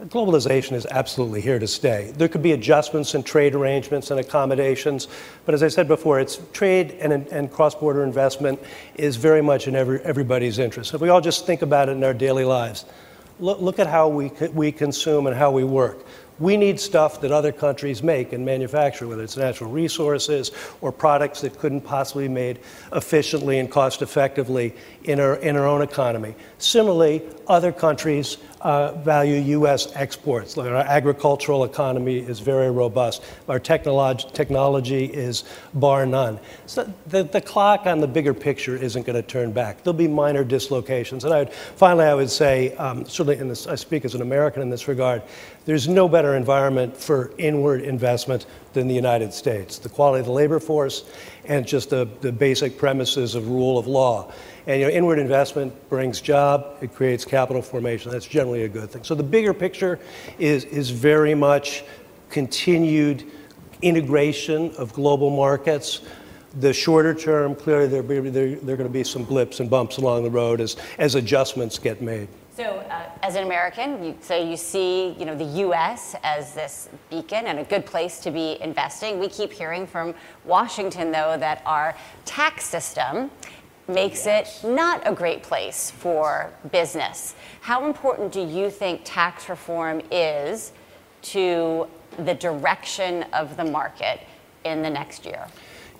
globalization 0.08 0.72
is 0.72 0.87
absolutely 0.87 1.40
here 1.40 1.58
to 1.58 1.66
stay. 1.66 2.12
There 2.16 2.28
could 2.28 2.43
be 2.43 2.52
adjustments 2.52 3.14
in 3.14 3.22
trade 3.22 3.54
arrangements 3.54 4.10
and 4.10 4.19
accommodations, 4.19 5.08
but 5.44 5.54
as 5.54 5.62
I 5.62 5.69
said 5.69 5.88
before, 5.88 6.19
it's 6.20 6.40
trade 6.52 6.93
and, 7.00 7.12
and 7.28 7.52
cross-border 7.52 8.02
investment 8.02 8.60
is 8.96 9.16
very 9.16 9.43
much 9.43 9.69
in 9.69 9.76
every, 9.76 10.00
everybody's 10.00 10.58
interest. 10.58 10.94
If 10.94 11.00
we 11.00 11.08
all 11.08 11.20
just 11.20 11.46
think 11.46 11.62
about 11.62 11.88
it 11.88 11.93
in 11.93 12.04
our 12.04 12.14
daily 12.14 12.44
lives, 12.44 12.84
look, 13.38 13.60
look 13.60 13.78
at 13.78 13.87
how 13.87 14.08
we, 14.08 14.31
we 14.52 14.72
consume 14.72 15.26
and 15.26 15.37
how 15.37 15.50
we 15.50 15.64
work. 15.64 16.05
We 16.38 16.56
need 16.56 16.81
stuff 16.81 17.20
that 17.20 17.31
other 17.31 17.52
countries 17.52 18.02
make 18.02 18.32
and 18.32 18.44
manufacture, 18.44 19.06
whether 19.06 19.23
it's 19.23 19.37
natural 19.37 19.70
resources 19.70 20.50
or 20.81 20.93
products 20.93 21.40
that 21.43 21.58
couldn't 21.58 21.82
possibly 21.82 22.29
be 22.29 22.34
made 22.34 22.61
efficiently 22.93 23.58
and 23.58 23.70
cost 23.70 24.02
effectively 24.02 24.75
in 25.05 25.20
our, 25.20 25.37
in 25.37 25.56
our 25.56 25.67
own 25.67 25.82
economy. 25.82 26.34
Similarly, 26.58 27.23
other 27.49 27.73
countries 27.73 28.38
uh, 28.61 28.93
value 28.93 29.40
U.S. 29.58 29.93
exports. 29.96 30.56
Our 30.56 30.76
agricultural 30.76 31.64
economy 31.64 32.19
is 32.19 32.38
very 32.38 32.70
robust. 32.70 33.23
Our 33.49 33.58
technolog- 33.58 34.32
technology 34.32 35.06
is 35.06 35.44
bar 35.74 36.06
none. 36.06 36.39
So 36.67 36.93
the, 37.08 37.24
the 37.24 37.41
clock 37.41 37.86
on 37.86 38.01
the 38.01 38.06
bigger 38.06 38.32
picture 38.32 38.77
isn't 38.77 39.05
going 39.05 39.20
to 39.20 39.27
turn 39.27 39.53
back. 39.53 39.82
There'll 39.82 39.98
be 39.98 40.08
minor 40.08 40.44
dislocations. 40.44 41.24
And 41.24 41.34
I 41.34 41.41
would, 41.41 41.53
finally, 41.53 42.05
I 42.05 42.15
would 42.15 42.31
say, 42.31 42.74
um, 42.77 43.05
certainly 43.05 43.39
in 43.39 43.48
this, 43.48 43.67
I 43.67 43.74
speak 43.74 44.05
as 44.05 44.15
an 44.15 44.22
American 44.22 44.62
in 44.62 44.70
this 44.70 44.86
regard, 44.86 45.22
there's 45.65 45.89
no 45.89 46.08
better 46.08 46.21
environment 46.36 46.96
for 46.96 47.32
inward 47.38 47.82
investment 47.82 48.46
than 48.72 48.88
the 48.88 48.94
United 48.94 49.32
States. 49.34 49.79
The 49.79 49.88
quality 49.88 50.20
of 50.20 50.26
the 50.26 50.32
labor 50.32 50.60
force 50.60 51.05
and 51.44 51.67
just 51.67 51.91
the, 51.91 52.08
the 52.20 52.32
basic 52.32 52.79
premises 52.79 53.34
of 53.34 53.48
rule 53.48 53.79
of 53.79 53.86
law. 53.86 54.32
And 54.67 54.81
you 54.81 54.86
know, 54.86 54.93
inward 54.93 55.19
investment 55.19 55.88
brings 55.88 56.20
job, 56.20 56.79
it 56.81 56.94
creates 56.94 57.24
capital 57.24 57.62
formation. 57.62 58.12
That's 58.12 58.26
generally 58.26 58.62
a 58.64 58.69
good 58.69 58.91
thing. 58.91 59.05
So 59.05 59.14
the 59.14 59.22
bigger 59.22 59.52
picture 59.52 59.98
is, 60.38 60.64
is 60.67 60.91
very 60.91 61.34
much 61.34 61.84
continued 62.31 63.31
integration 63.82 64.70
of 64.76 64.93
global 64.93 65.31
markets. 65.31 66.00
The 66.60 66.72
shorter 66.72 67.14
term, 67.14 67.55
clearly 67.55 67.88
there, 67.88 68.02
there, 68.02 68.56
there 68.56 68.74
are 68.74 68.76
going 68.76 68.88
to 68.88 68.93
be 68.93 69.05
some 69.05 69.24
blips 69.24 69.60
and 69.60 69.69
bumps 69.69 69.96
along 69.96 70.22
the 70.22 70.31
road 70.31 70.60
as, 70.60 70.76
as 70.98 71.14
adjustments 71.14 71.79
get 71.79 72.00
made. 72.00 72.29
As 73.22 73.36
an 73.36 73.44
American, 73.44 74.02
you, 74.05 74.19
so 74.20 74.36
you 74.36 74.56
see, 74.56 75.10
you 75.10 75.24
know, 75.24 75.36
the 75.36 75.44
U.S. 75.44 76.17
as 76.24 76.55
this 76.55 76.88
beacon 77.08 77.46
and 77.46 77.60
a 77.60 77.64
good 77.64 77.86
place 77.86 78.19
to 78.20 78.32
be 78.32 78.60
investing. 78.60 79.20
We 79.20 79.29
keep 79.29 79.52
hearing 79.52 79.86
from 79.86 80.14
Washington, 80.44 81.12
though, 81.12 81.36
that 81.38 81.62
our 81.64 81.94
tax 82.24 82.64
system 82.64 83.31
makes 83.86 84.26
yes. 84.26 84.64
it 84.64 84.69
not 84.69 85.02
a 85.06 85.12
great 85.12 85.44
place 85.44 85.93
for 85.93 86.50
business. 86.72 87.36
How 87.60 87.86
important 87.86 88.32
do 88.32 88.41
you 88.41 88.70
think 88.70 89.02
tax 89.05 89.48
reform 89.48 90.02
is 90.10 90.72
to 91.22 91.86
the 92.19 92.34
direction 92.34 93.22
of 93.32 93.56
the 93.56 93.64
market 93.64 94.20
in 94.64 94.82
the 94.82 94.91
next 94.91 95.24
year? 95.24 95.46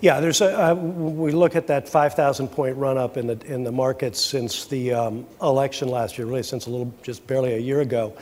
Yeah, 0.03 0.19
there's 0.19 0.41
a, 0.41 0.71
uh, 0.71 0.73
we 0.73 1.31
look 1.31 1.55
at 1.55 1.67
that 1.67 1.87
5,000 1.87 2.49
point 2.49 2.75
run 2.75 2.97
up 2.97 3.15
in 3.15 3.25
the, 3.25 3.39
in 3.45 3.63
the 3.63 3.71
markets 3.71 4.19
since 4.19 4.65
the 4.65 4.91
um, 4.91 5.25
election 5.41 5.87
last 5.87 6.17
year, 6.17 6.27
really 6.27 6.43
since 6.43 6.65
a 6.65 6.69
little, 6.69 6.93
just 7.03 7.25
barely 7.25 7.53
a 7.53 7.57
year 7.57 7.79
ago. 7.79 8.13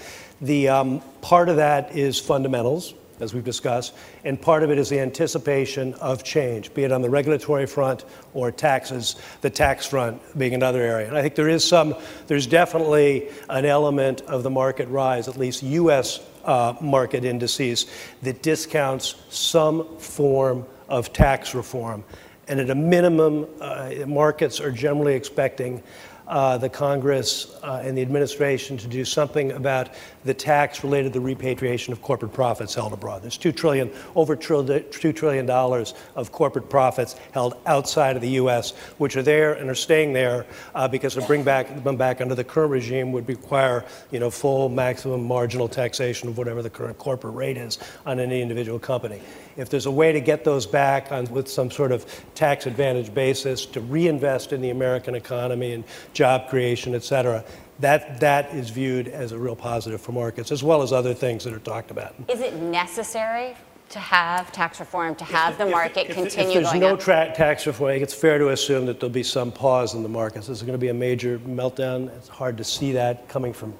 The 0.41 0.69
um, 0.69 1.01
part 1.21 1.49
of 1.49 1.55
that 1.55 1.97
is 1.97 2.19
fundamentals. 2.19 2.93
as 3.19 3.33
we've 3.33 3.43
discussed, 3.43 3.95
and 4.23 4.39
part 4.39 4.61
of 4.61 4.69
it 4.69 4.77
is 4.77 4.89
the 4.89 4.99
anticipation 4.99 5.95
of 5.95 6.23
change, 6.23 6.71
be 6.75 6.83
it 6.83 6.91
on 6.91 7.01
the 7.01 7.09
regulatory 7.09 7.65
front 7.65 8.05
or 8.35 8.51
taxes, 8.51 9.15
the 9.41 9.49
tax 9.49 9.87
front 9.87 10.21
being 10.37 10.53
another 10.53 10.83
area. 10.83 11.07
And 11.07 11.17
I 11.17 11.23
think 11.23 11.33
there 11.33 11.49
is 11.49 11.67
some, 11.67 11.95
there's 12.27 12.45
definitely 12.45 13.29
an 13.49 13.65
element 13.65 14.21
of 14.21 14.43
the 14.43 14.51
market 14.51 14.87
rise, 14.89 15.27
at 15.27 15.35
least 15.35 15.63
U.S. 15.63 16.19
Uh, 16.45 16.75
market 16.79 17.25
indices, 17.25 17.87
that 18.21 18.43
discounts 18.43 19.15
some 19.29 19.97
form 19.97 20.63
of 20.91 21.13
tax 21.13 21.55
reform. 21.55 22.03
And 22.47 22.59
at 22.59 22.69
a 22.69 22.75
minimum, 22.75 23.47
uh, 23.61 23.91
markets 24.05 24.59
are 24.59 24.71
generally 24.71 25.15
expecting 25.15 25.81
uh, 26.27 26.57
the 26.57 26.69
Congress 26.69 27.57
uh, 27.61 27.81
and 27.83 27.97
the 27.97 28.01
administration 28.01 28.77
to 28.77 28.87
do 28.87 29.03
something 29.03 29.51
about 29.51 29.89
the 30.23 30.33
tax 30.33 30.81
related 30.83 31.11
to 31.11 31.19
the 31.19 31.25
repatriation 31.25 31.91
of 31.91 32.01
corporate 32.01 32.31
profits 32.31 32.73
held 32.73 32.93
abroad. 32.93 33.21
There's 33.21 33.37
two 33.37 33.51
trillion, 33.51 33.91
over 34.15 34.35
two 34.35 35.13
trillion 35.13 35.45
dollars 35.45 35.93
of 36.15 36.31
corporate 36.31 36.69
profits 36.69 37.17
held 37.33 37.57
outside 37.65 38.15
of 38.15 38.21
the 38.21 38.29
U.S., 38.29 38.71
which 38.97 39.17
are 39.17 39.23
there 39.23 39.53
and 39.53 39.69
are 39.69 39.75
staying 39.75 40.13
there 40.13 40.45
uh, 40.73 40.87
because 40.87 41.15
to 41.15 41.21
bring 41.23 41.43
back 41.43 41.83
them 41.83 41.97
back 41.97 42.21
under 42.21 42.33
the 42.33 42.45
current 42.45 42.71
regime 42.71 43.11
would 43.11 43.27
require, 43.27 43.83
you 44.11 44.19
know, 44.19 44.29
full 44.29 44.69
maximum 44.69 45.25
marginal 45.25 45.67
taxation 45.67 46.29
of 46.29 46.37
whatever 46.37 46.61
the 46.61 46.69
current 46.69 46.97
corporate 46.97 47.35
rate 47.35 47.57
is 47.57 47.77
on 48.05 48.21
any 48.21 48.41
individual 48.41 48.79
company. 48.79 49.21
If 49.57 49.69
there's 49.69 49.85
a 49.85 49.91
way 49.91 50.11
to 50.11 50.19
get 50.19 50.43
those 50.43 50.65
back 50.65 51.11
on, 51.11 51.25
with 51.25 51.49
some 51.49 51.71
sort 51.71 51.91
of 51.91 52.05
tax 52.35 52.65
advantage 52.65 53.13
basis 53.13 53.65
to 53.67 53.81
reinvest 53.81 54.53
in 54.53 54.61
the 54.61 54.69
American 54.69 55.15
economy 55.15 55.73
and 55.73 55.83
job 56.13 56.49
creation, 56.49 56.95
et 56.95 57.03
cetera, 57.03 57.43
that, 57.79 58.19
that 58.19 58.53
is 58.53 58.69
viewed 58.69 59.07
as 59.07 59.31
a 59.31 59.37
real 59.37 59.55
positive 59.55 60.01
for 60.01 60.11
markets, 60.11 60.51
as 60.51 60.63
well 60.63 60.81
as 60.81 60.93
other 60.93 61.13
things 61.13 61.43
that 61.43 61.53
are 61.53 61.59
talked 61.59 61.91
about. 61.91 62.15
Is 62.27 62.41
it 62.41 62.55
necessary 62.55 63.55
to 63.89 63.99
have 63.99 64.51
tax 64.53 64.79
reform, 64.79 65.15
to 65.15 65.25
have 65.25 65.57
the 65.57 65.65
market 65.65 66.09
if, 66.09 66.15
continue 66.15 66.59
if 66.59 66.63
there's 66.63 66.73
no 66.79 66.95
tra- 66.95 67.33
tax 67.35 67.67
reform, 67.67 67.91
it's 67.91 68.13
fair 68.13 68.37
to 68.37 68.49
assume 68.49 68.85
that 68.85 68.99
there'll 68.99 69.11
be 69.11 69.23
some 69.23 69.51
pause 69.51 69.95
in 69.95 70.01
the 70.01 70.09
markets. 70.09 70.47
There's 70.47 70.61
going 70.61 70.71
to 70.73 70.77
be 70.77 70.87
a 70.87 70.93
major 70.93 71.39
meltdown. 71.39 72.09
It's 72.15 72.29
hard 72.29 72.57
to 72.57 72.63
see 72.63 72.93
that 72.93 73.27
coming 73.27 73.51
from 73.51 73.73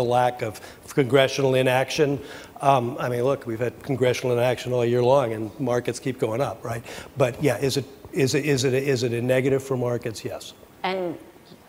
the 0.00 0.10
lack 0.10 0.42
of 0.42 0.60
congressional 0.94 1.54
inaction. 1.54 2.18
Um, 2.60 2.96
I 2.98 3.08
mean, 3.08 3.22
look, 3.22 3.46
we've 3.46 3.60
had 3.60 3.80
congressional 3.82 4.36
inaction 4.36 4.72
all 4.72 4.84
year 4.84 5.02
long, 5.02 5.32
and 5.32 5.60
markets 5.60 5.98
keep 5.98 6.18
going 6.18 6.40
up, 6.40 6.64
right? 6.64 6.84
But 7.16 7.42
yeah, 7.42 7.58
is 7.58 7.76
it 7.76 7.84
is 8.12 8.34
it 8.34 8.44
is 8.44 8.64
it 8.64 8.74
is 8.74 9.02
it 9.02 9.12
a 9.12 9.22
negative 9.22 9.62
for 9.62 9.76
markets? 9.76 10.24
Yes. 10.24 10.54
And 10.82 11.18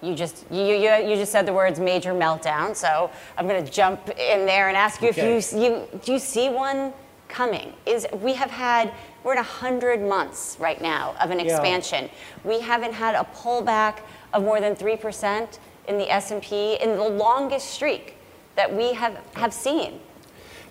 you 0.02 0.16
just 0.16 0.46
you, 0.50 0.64
you, 0.64 0.90
you 1.08 1.16
just 1.16 1.32
said 1.32 1.46
the 1.46 1.54
words 1.54 1.80
major 1.80 2.14
meltdown, 2.14 2.76
so 2.76 3.12
I'm 3.38 3.48
going 3.48 3.64
to 3.64 3.72
jump 3.72 4.10
in 4.10 4.46
there 4.46 4.70
and 4.70 4.78
ask 4.78 5.02
you 5.02 5.10
okay. 5.10 5.38
if 5.38 5.54
you 5.54 5.62
you 5.62 6.00
do 6.04 6.14
you 6.14 6.20
see 6.20 6.50
one 6.50 6.94
coming? 7.28 7.74
Is 7.86 8.08
we 8.22 8.34
have 8.34 8.50
had 8.50 8.94
we're 9.24 9.34
in 9.34 9.40
a 9.40 9.44
hundred 9.44 10.02
months 10.02 10.58
right 10.60 10.82
now 10.82 11.16
of 11.22 11.32
an 11.32 11.40
expansion. 11.40 12.06
Yeah. 12.06 12.50
We 12.50 12.60
haven't 12.60 12.94
had 12.94 13.16
a 13.16 13.28
pullback 13.36 14.00
of 14.34 14.44
more 14.44 14.60
than 14.60 14.76
three 14.76 14.98
percent 14.98 15.60
in 15.88 15.98
the 15.98 16.10
S&P 16.12 16.76
in 16.82 16.96
the 16.96 17.10
longest 17.10 17.72
streak 17.72 18.16
that 18.56 18.74
we 18.74 18.94
have 18.94 19.20
have 19.36 19.54
seen. 19.54 20.00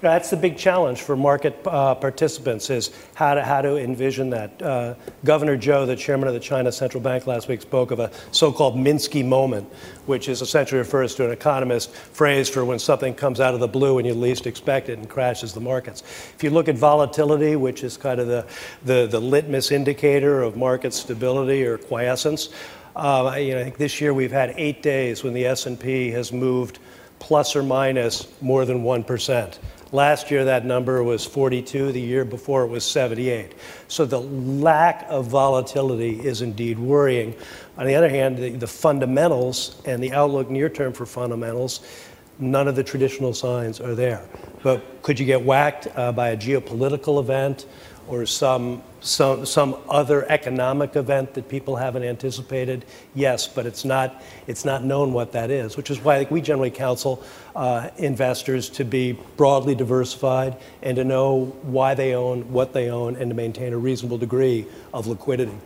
That's 0.01 0.31
the 0.31 0.37
big 0.37 0.57
challenge 0.57 1.03
for 1.03 1.15
market 1.15 1.59
uh, 1.67 1.95
participants 1.95 2.71
is 2.71 2.91
how 3.15 3.35
to, 3.35 3.43
how 3.43 3.61
to 3.61 3.77
envision 3.77 4.31
that. 4.31 4.63
Uh, 4.63 4.95
Governor 5.25 5.59
Zhou, 5.59 5.87
the 5.87 5.95
chairman 5.95 6.27
of 6.27 6.33
the 6.33 6.41
China 6.41 6.73
Central 6.73 7.03
Bank 7.03 7.27
last 7.27 7.49
week, 7.49 7.61
spoke 7.61 7.91
of 7.91 7.99
a 7.99 8.11
so-called 8.31 8.77
Minsky 8.77 9.23
moment, 9.23 9.71
which 10.07 10.31
is 10.31 10.41
essentially 10.41 10.79
refers 10.79 11.15
to 11.17 11.27
an 11.27 11.33
economist 11.33 11.93
phrase 11.93 12.49
for 12.49 12.65
when 12.65 12.79
something 12.79 13.13
comes 13.13 13.41
out 13.41 13.53
of 13.53 13.61
the 13.61 13.69
blue 13.69 13.99
and 13.99 14.07
you 14.07 14.15
least 14.15 14.47
expect 14.47 14.89
it 14.89 14.99
and 14.99 15.09
crashes 15.09 15.53
the 15.53 15.61
markets. 15.61 16.03
If 16.35 16.43
you 16.43 16.49
look 16.49 16.69
at 16.69 16.77
volatility, 16.77 17.57
which 17.57 17.85
is 17.85 17.99
kind 17.99 18.21
of 18.21 18.27
the, 18.27 18.47
the, 18.87 19.07
the 19.07 19.21
litmus 19.21 19.71
indicator 19.71 20.41
of 20.43 20.57
market 20.57 20.95
stability 20.95 21.63
or 21.67 21.77
quiescence, 21.77 22.49
uh, 22.97 23.37
you 23.39 23.53
know, 23.53 23.61
I 23.61 23.65
think 23.65 23.77
this 23.77 24.01
year 24.01 24.15
we've 24.15 24.33
had 24.33 24.55
eight 24.57 24.83
days 24.83 25.23
when 25.23 25.35
the 25.35 25.45
S&P 25.45 26.11
has 26.11 26.33
moved 26.33 26.79
plus 27.21 27.55
or 27.55 27.63
minus 27.63 28.27
more 28.43 28.65
than 28.65 28.83
1%. 28.83 29.59
Last 29.93 30.31
year, 30.31 30.45
that 30.45 30.65
number 30.65 31.03
was 31.03 31.25
42. 31.25 31.93
The 31.93 32.01
year 32.01 32.25
before, 32.25 32.63
it 32.63 32.69
was 32.69 32.85
78. 32.85 33.55
So 33.89 34.05
the 34.05 34.21
lack 34.21 35.05
of 35.09 35.27
volatility 35.27 36.21
is 36.21 36.43
indeed 36.43 36.79
worrying. 36.79 37.35
On 37.77 37.87
the 37.87 37.95
other 37.97 38.09
hand, 38.09 38.39
the, 38.39 38.51
the 38.51 38.69
fundamentals 38.69 39.83
and 39.87 40.03
the 40.03 40.13
outlook 40.13 40.49
near 40.49 40.69
term 40.69 40.93
for 40.93 41.07
fundamentals, 41.07 41.81
none 42.39 42.69
of 42.69 42.77
the 42.77 42.85
traditional 42.85 43.35
signs 43.35 43.81
are 43.81 43.97
there. 43.97 44.25
But 44.63 45.03
could 45.03 45.19
you 45.19 45.27
get 45.27 45.45
whacked 45.45 45.89
uh, 45.97 46.13
by 46.13 46.29
a 46.31 46.37
geopolitical 46.37 47.21
event? 47.21 47.67
Or 48.11 48.27
some, 48.27 48.83
some, 49.01 49.47
some 49.47 49.77
other 49.89 50.29
economic 50.29 50.97
event 50.97 51.33
that 51.35 51.49
people 51.49 51.77
haven't 51.77 52.03
anticipated? 52.03 52.85
Yes, 53.15 53.47
but 53.47 53.67
it's 53.67 53.85
not, 53.85 54.23
it's 54.49 54.65
not 54.65 54.83
known 54.85 55.13
what 55.13 55.33
that 55.33 55.51
is, 55.51 55.77
which 55.77 55.91
is 55.91 56.01
why 56.03 56.19
think 56.19 56.31
we 56.31 56.41
generally 56.41 56.71
counsel 56.71 57.23
uh, 57.55 57.89
investors 57.99 58.69
to 58.71 58.85
be 58.85 59.13
broadly 59.37 59.77
diversified 59.77 60.57
and 60.83 60.97
to 60.97 61.05
know 61.05 61.45
why 61.63 61.95
they 61.95 62.15
own, 62.15 62.53
what 62.53 62.73
they 62.73 62.91
own, 62.91 63.15
and 63.17 63.31
to 63.31 63.35
maintain 63.35 63.73
a 63.73 63.79
reasonable 63.79 64.19
degree 64.19 64.67
of 64.93 65.07
liquidity. 65.07 65.57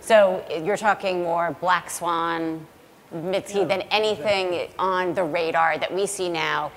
So 0.00 0.44
you're 0.64 0.76
talking 0.76 1.22
more 1.22 1.56
black 1.60 1.90
swan, 1.90 2.64
Mitzi, 3.10 3.58
yeah, 3.58 3.64
than 3.64 3.82
anything 3.82 4.54
exactly. 4.54 4.74
on 4.78 5.14
the 5.14 5.24
radar 5.24 5.78
that 5.78 5.92
we 5.92 6.06
see 6.06 6.28
now. 6.28 6.70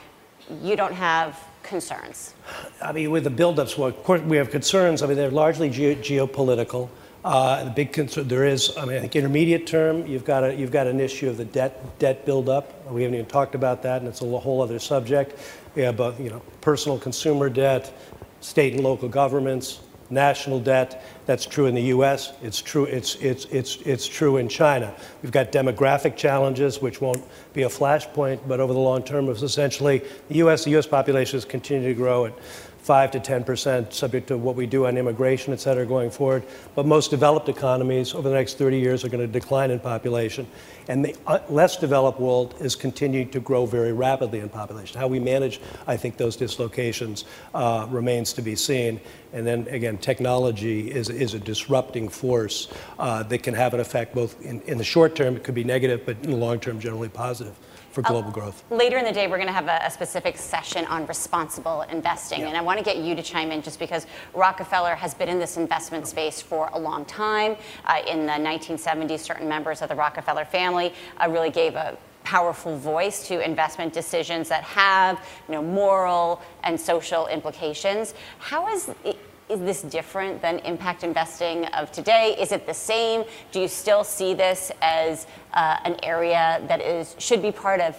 You 0.61 0.75
don't 0.75 0.93
have 0.93 1.39
concerns? 1.63 2.33
I 2.81 2.91
mean, 2.91 3.11
with 3.11 3.23
the 3.23 3.31
buildups, 3.31 3.77
well, 3.77 3.89
of 3.89 4.03
course, 4.03 4.21
we 4.21 4.37
have 4.37 4.51
concerns. 4.51 5.01
I 5.01 5.07
mean, 5.07 5.17
they're 5.17 5.31
largely 5.31 5.69
ge- 5.69 5.97
geopolitical. 5.97 6.89
Uh, 7.23 7.63
the 7.63 7.71
big 7.71 7.91
concern 7.91 8.27
there 8.27 8.45
is, 8.45 8.77
I 8.77 8.85
mean, 8.85 8.97
I 8.97 8.99
think 8.99 9.15
intermediate 9.15 9.65
term, 9.65 10.05
you've 10.05 10.25
got 10.25 10.43
a, 10.43 10.53
you've 10.53 10.71
got 10.71 10.85
an 10.85 10.99
issue 10.99 11.27
of 11.27 11.37
the 11.37 11.45
debt 11.45 11.97
debt 11.97 12.23
buildup. 12.23 12.85
We 12.91 13.01
haven't 13.01 13.15
even 13.15 13.25
talked 13.25 13.55
about 13.55 13.81
that, 13.81 14.01
and 14.01 14.07
it's 14.07 14.21
a 14.21 14.25
whole 14.25 14.61
other 14.61 14.77
subject. 14.77 15.39
We 15.73 15.81
have, 15.81 15.99
uh, 15.99 16.13
you 16.19 16.29
know, 16.29 16.43
personal 16.61 16.99
consumer 16.99 17.49
debt, 17.49 17.91
state 18.41 18.73
and 18.73 18.83
local 18.83 19.09
governments, 19.09 19.79
national 20.09 20.59
debt. 20.59 21.03
That's 21.25 21.45
true 21.45 21.65
in 21.65 21.75
the 21.75 21.81
U.S. 21.83 22.33
It's 22.41 22.61
true. 22.61 22.85
It's 22.85 23.15
it's 23.15 23.45
it's 23.45 23.77
it's 23.77 24.07
true 24.07 24.37
in 24.37 24.47
China. 24.47 24.93
We've 25.21 25.31
got 25.31 25.51
demographic 25.51 26.15
challenges, 26.15 26.81
which 26.81 27.01
won't 27.01 27.23
be 27.53 27.63
a 27.63 27.69
flashpoint, 27.69 28.39
but 28.47 28.59
over 28.59 28.73
the 28.73 28.79
long 28.79 29.03
term, 29.03 29.29
it's 29.29 29.41
essentially 29.41 30.03
the 30.29 30.35
U.S. 30.37 30.63
The 30.65 30.71
U.S. 30.71 30.87
population 30.87 31.37
is 31.37 31.45
continuing 31.45 31.93
to 31.93 31.97
grow 31.97 32.25
at 32.25 32.33
5 32.85 33.09
to 33.09 33.19
10 33.19 33.43
percent, 33.43 33.93
subject 33.95 34.27
to 34.27 34.37
what 34.37 34.55
we 34.55 34.67
do 34.67 34.85
on 34.85 34.95
immigration, 34.95 35.51
et 35.53 35.59
cetera, 35.59 35.87
going 35.87 36.11
forward. 36.11 36.43
But 36.75 36.85
most 36.85 37.09
developed 37.09 37.49
economies 37.49 38.13
over 38.13 38.29
the 38.29 38.35
next 38.35 38.59
30 38.59 38.77
years 38.77 39.03
are 39.03 39.09
going 39.09 39.25
to 39.25 39.27
decline 39.27 39.71
in 39.71 39.79
population. 39.79 40.45
And 40.87 41.03
the 41.03 41.15
uh, 41.25 41.39
less 41.49 41.77
developed 41.77 42.19
world 42.19 42.53
is 42.59 42.75
continuing 42.75 43.29
to 43.31 43.39
grow 43.39 43.65
very 43.65 43.91
rapidly 43.91 44.39
in 44.39 44.49
population. 44.49 44.99
How 44.99 45.07
we 45.07 45.19
manage, 45.19 45.59
I 45.87 45.97
think, 45.97 46.17
those 46.17 46.35
dislocations 46.35 47.25
uh, 47.55 47.87
remains 47.89 48.33
to 48.33 48.43
be 48.43 48.55
seen. 48.55 49.01
And 49.33 49.47
then 49.47 49.67
again, 49.69 49.97
technology 49.97 50.91
is, 50.91 51.09
is 51.09 51.33
a 51.33 51.39
disrupting 51.39 52.07
force 52.07 52.67
uh, 52.99 53.23
that 53.23 53.41
can 53.41 53.55
have 53.55 53.73
an 53.73 53.79
effect 53.79 54.13
both 54.13 54.39
in, 54.45 54.61
in 54.61 54.77
the 54.77 54.83
short 54.83 55.15
term, 55.15 55.35
it 55.35 55.43
could 55.43 55.55
be 55.55 55.63
negative, 55.63 56.05
but 56.05 56.17
in 56.21 56.29
the 56.29 56.37
long 56.37 56.59
term, 56.59 56.79
generally 56.79 57.09
positive 57.09 57.55
for 57.95 58.05
uh, 58.05 58.09
global 58.09 58.29
uh, 58.29 58.33
growth. 58.33 58.63
Later 58.69 58.97
in 58.97 59.05
the 59.05 59.11
day, 59.11 59.27
we're 59.27 59.37
going 59.37 59.47
to 59.47 59.53
have 59.53 59.67
a, 59.67 59.79
a, 59.85 59.89
specific 59.89 60.37
session 60.37 60.85
on 60.85 61.07
responsible 61.07 61.81
investing. 61.83 62.41
Yeah. 62.41 62.49
And 62.49 62.57
I 62.57 62.61
want 62.61 62.77
to 62.77 62.83
get 62.83 62.97
you 62.97 63.15
to 63.15 63.23
chime 63.23 63.51
in 63.51 63.61
just 63.61 63.79
because 63.79 64.05
Rockefeller 64.33 64.93
has 64.95 65.13
been 65.13 65.29
in 65.29 65.39
this 65.39 65.55
investment 65.57 66.05
space 66.05 66.41
for 66.41 66.69
a 66.73 66.79
long 66.79 67.05
time. 67.05 67.55
Uh, 67.85 68.01
in 68.07 68.25
the 68.25 68.33
1970s, 68.33 69.19
certain 69.19 69.47
members 69.47 69.81
of 69.81 69.89
the 69.89 69.95
Rockefeller 69.95 70.45
family 70.45 70.93
uh, 71.17 71.29
really 71.29 71.49
gave 71.49 71.75
a 71.75 71.97
powerful 72.25 72.75
voice 72.77 73.27
to 73.27 73.39
investment 73.39 73.93
decisions 73.93 74.49
that 74.49 74.63
have 74.63 75.23
you 75.47 75.53
know, 75.53 75.61
moral 75.61 76.41
and 76.63 76.79
social 76.79 77.27
implications. 77.27 78.13
How 78.39 78.67
is 78.73 78.89
it, 79.05 79.17
is 79.49 79.59
this 79.59 79.81
different 79.83 80.41
than 80.41 80.59
impact 80.59 81.03
investing 81.03 81.65
of 81.67 81.91
today? 81.91 82.35
Is 82.39 82.51
it 82.51 82.65
the 82.65 82.73
same? 82.73 83.23
Do 83.51 83.59
you 83.59 83.67
still 83.67 84.03
see 84.03 84.33
this 84.33 84.71
as 84.81 85.27
uh, 85.53 85.77
an 85.85 85.97
area 86.03 86.61
that 86.67 86.81
is 86.81 87.15
should 87.19 87.41
be 87.41 87.51
part 87.51 87.79
of 87.79 87.95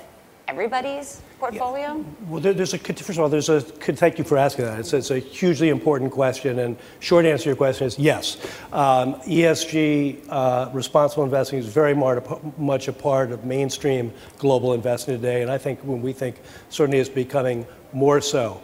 everybody's 0.49 1.23
portfolio? 1.39 1.97
Yeah. 1.97 2.05
Well, 2.29 2.41
there, 2.41 2.53
there's 2.53 2.75
a 2.75 2.79
first 2.79 3.11
of 3.11 3.21
all, 3.21 3.29
there's 3.29 3.49
a 3.49 3.61
thank 3.61 4.19
you 4.19 4.25
for 4.25 4.39
asking 4.39 4.65
that. 4.65 4.81
It's, 4.81 4.93
it's 4.93 5.11
a 5.11 5.19
hugely 5.19 5.69
important 5.69 6.11
question, 6.11 6.59
and 6.59 6.77
short 6.99 7.25
answer 7.25 7.45
to 7.45 7.49
your 7.51 7.57
question 7.57 7.87
is 7.87 7.99
yes. 7.99 8.37
Um, 8.73 9.15
ESG, 9.23 10.27
uh, 10.29 10.71
responsible 10.73 11.25
investing, 11.25 11.59
is 11.59 11.67
very 11.67 11.95
much 11.95 12.89
a 12.89 12.93
part 12.93 13.31
of 13.31 13.45
mainstream 13.45 14.13
global 14.39 14.73
investing 14.73 15.15
today, 15.15 15.43
and 15.43 15.51
I 15.51 15.59
think 15.59 15.81
when 15.81 16.03
we 16.03 16.13
think 16.13 16.41
certainly 16.71 16.99
is 16.99 17.09
becoming 17.09 17.67
more 17.93 18.21
so 18.21 18.61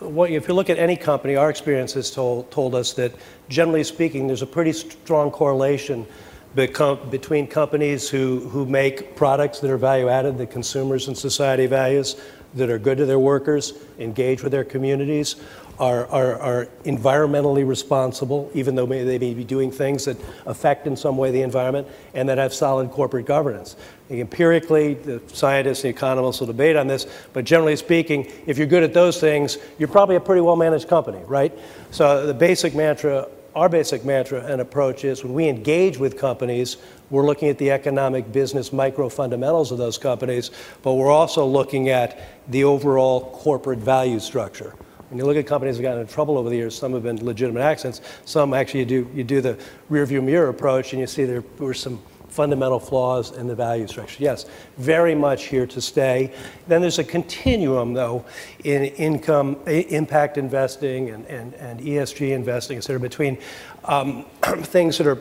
if 0.00 0.48
you 0.48 0.54
look 0.54 0.70
at 0.70 0.78
any 0.78 0.96
company, 0.96 1.36
our 1.36 1.50
experience 1.50 1.92
has 1.94 2.10
told, 2.10 2.50
told 2.50 2.74
us 2.74 2.92
that 2.94 3.12
generally 3.48 3.84
speaking, 3.84 4.26
there's 4.26 4.42
a 4.42 4.46
pretty 4.46 4.72
strong 4.72 5.30
correlation 5.30 6.06
between 6.54 7.46
companies 7.46 8.08
who, 8.08 8.40
who 8.48 8.66
make 8.66 9.14
products 9.14 9.60
that 9.60 9.70
are 9.70 9.76
value 9.76 10.08
added 10.08 10.38
that 10.38 10.50
consumers 10.50 11.06
and 11.06 11.16
society 11.16 11.66
values, 11.66 12.20
that 12.54 12.70
are 12.70 12.78
good 12.78 12.98
to 12.98 13.06
their 13.06 13.18
workers, 13.18 13.74
engage 13.98 14.42
with 14.42 14.52
their 14.52 14.64
communities, 14.64 15.36
are, 15.78 16.06
are, 16.08 16.38
are 16.40 16.66
environmentally 16.84 17.66
responsible, 17.66 18.50
even 18.52 18.74
though 18.74 18.84
they 18.84 19.18
may 19.18 19.32
be 19.32 19.44
doing 19.44 19.72
things 19.72 20.04
that 20.04 20.16
affect 20.44 20.86
in 20.86 20.94
some 20.94 21.16
way 21.16 21.30
the 21.30 21.40
environment, 21.40 21.88
and 22.12 22.28
that 22.28 22.36
have 22.36 22.52
solid 22.52 22.90
corporate 22.90 23.24
governance. 23.24 23.76
Empirically, 24.10 24.94
the 24.94 25.22
scientists 25.28 25.84
and 25.84 25.94
economists 25.94 26.40
will 26.40 26.46
debate 26.46 26.76
on 26.76 26.86
this, 26.86 27.06
but 27.32 27.46
generally 27.46 27.76
speaking, 27.76 28.30
if 28.46 28.58
you're 28.58 28.66
good 28.66 28.82
at 28.82 28.92
those 28.92 29.18
things, 29.18 29.56
you're 29.78 29.88
probably 29.88 30.16
a 30.16 30.20
pretty 30.20 30.42
well 30.42 30.56
managed 30.56 30.86
company, 30.86 31.22
right? 31.26 31.56
So 31.90 32.26
the 32.26 32.34
basic 32.34 32.74
mantra 32.74 33.26
our 33.54 33.68
basic 33.68 34.04
mantra 34.04 34.44
and 34.44 34.60
approach 34.60 35.04
is 35.04 35.24
when 35.24 35.34
we 35.34 35.48
engage 35.48 35.98
with 35.98 36.18
companies, 36.18 36.76
we're 37.10 37.26
looking 37.26 37.48
at 37.48 37.58
the 37.58 37.70
economic 37.70 38.30
business 38.32 38.72
micro 38.72 39.08
fundamentals 39.08 39.72
of 39.72 39.78
those 39.78 39.98
companies, 39.98 40.50
but 40.82 40.94
we're 40.94 41.10
also 41.10 41.44
looking 41.44 41.88
at 41.88 42.20
the 42.48 42.64
overall 42.64 43.30
corporate 43.32 43.80
value 43.80 44.20
structure. 44.20 44.74
When 45.08 45.18
you 45.18 45.24
look 45.24 45.36
at 45.36 45.46
companies 45.46 45.76
that 45.76 45.82
have 45.82 45.90
gotten 45.90 46.02
in 46.02 46.06
trouble 46.06 46.38
over 46.38 46.48
the 46.48 46.56
years, 46.56 46.78
some 46.78 46.92
have 46.92 47.02
been 47.02 47.24
legitimate 47.24 47.62
accidents. 47.62 48.00
Some 48.24 48.54
actually 48.54 48.80
you 48.80 48.86
do, 48.86 49.10
you 49.12 49.24
do 49.24 49.40
the 49.40 49.58
rearview 49.90 50.22
mirror 50.22 50.48
approach 50.48 50.92
and 50.92 51.00
you 51.00 51.08
see 51.08 51.24
there 51.24 51.42
were 51.58 51.74
some 51.74 52.00
fundamental 52.30 52.78
flaws 52.78 53.32
in 53.32 53.46
the 53.46 53.54
value 53.54 53.86
structure. 53.86 54.22
Yes, 54.22 54.46
very 54.78 55.14
much 55.14 55.44
here 55.44 55.66
to 55.66 55.80
stay. 55.80 56.32
Then 56.68 56.80
there's 56.80 56.98
a 56.98 57.04
continuum, 57.04 57.92
though, 57.92 58.24
in 58.64 58.84
income, 58.84 59.56
impact 59.66 60.38
investing 60.38 61.10
and, 61.10 61.26
and, 61.26 61.54
and 61.54 61.80
ESG 61.80 62.30
investing, 62.30 62.78
et 62.78 62.82
cetera, 62.82 63.00
between 63.00 63.38
um, 63.84 64.24
things 64.62 64.98
that 64.98 65.06
are 65.06 65.18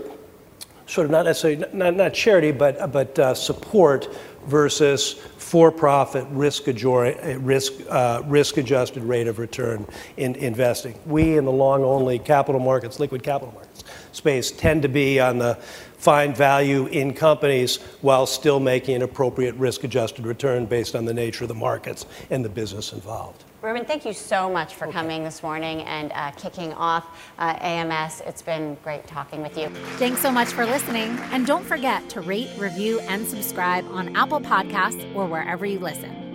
sort 0.89 1.05
of 1.05 1.11
not 1.11 1.25
necessarily, 1.25 1.65
not, 1.73 1.95
not 1.95 2.13
charity, 2.13 2.51
but, 2.51 2.91
but 2.91 3.17
uh, 3.19 3.33
support 3.33 4.07
versus 4.45 5.13
for-profit 5.13 6.25
risk, 6.29 6.67
risk, 6.67 7.73
uh, 7.89 8.21
risk-adjusted 8.25 9.03
rate 9.03 9.27
of 9.27 9.39
return 9.39 9.85
in 10.17 10.35
investing. 10.35 10.93
We 11.05 11.37
in 11.37 11.45
the 11.45 11.51
long-only 11.51 12.19
capital 12.19 12.61
markets, 12.61 12.99
liquid 12.99 13.23
capital 13.23 13.53
markets 13.53 13.83
space 14.11 14.51
tend 14.51 14.81
to 14.83 14.89
be 14.89 15.19
on 15.19 15.37
the 15.37 15.55
find 15.97 16.35
value 16.35 16.85
in 16.87 17.13
companies 17.13 17.77
while 18.01 18.25
still 18.25 18.59
making 18.59 18.95
an 18.95 19.01
appropriate 19.01 19.55
risk-adjusted 19.55 20.25
return 20.25 20.65
based 20.65 20.95
on 20.95 21.05
the 21.05 21.13
nature 21.13 21.43
of 21.43 21.47
the 21.47 21.55
markets 21.55 22.05
and 22.29 22.43
the 22.43 22.49
business 22.49 22.93
involved. 22.93 23.43
Reuben, 23.61 23.83
thank 23.83 24.05
you 24.05 24.13
so 24.13 24.49
much 24.49 24.75
for 24.75 24.85
okay. 24.85 24.93
coming 24.93 25.23
this 25.23 25.43
morning 25.43 25.81
and 25.81 26.13
uh, 26.13 26.31
kicking 26.31 26.71
off 26.73 27.05
uh, 27.39 27.57
AMS. 27.59 28.21
It's 28.25 28.41
been 28.41 28.77
great 28.83 29.05
talking 29.05 29.41
with 29.41 29.57
you. 29.57 29.67
Thanks 29.97 30.21
so 30.21 30.31
much 30.31 30.49
for 30.49 30.65
listening. 30.65 31.17
And 31.33 31.45
don't 31.45 31.65
forget 31.65 32.07
to 32.11 32.21
rate, 32.21 32.49
review, 32.57 33.01
and 33.01 33.27
subscribe 33.27 33.85
on 33.91 34.15
Apple 34.15 34.39
Podcasts 34.39 35.03
or 35.13 35.25
wherever 35.25 35.65
you 35.65 35.79
listen. 35.79 36.28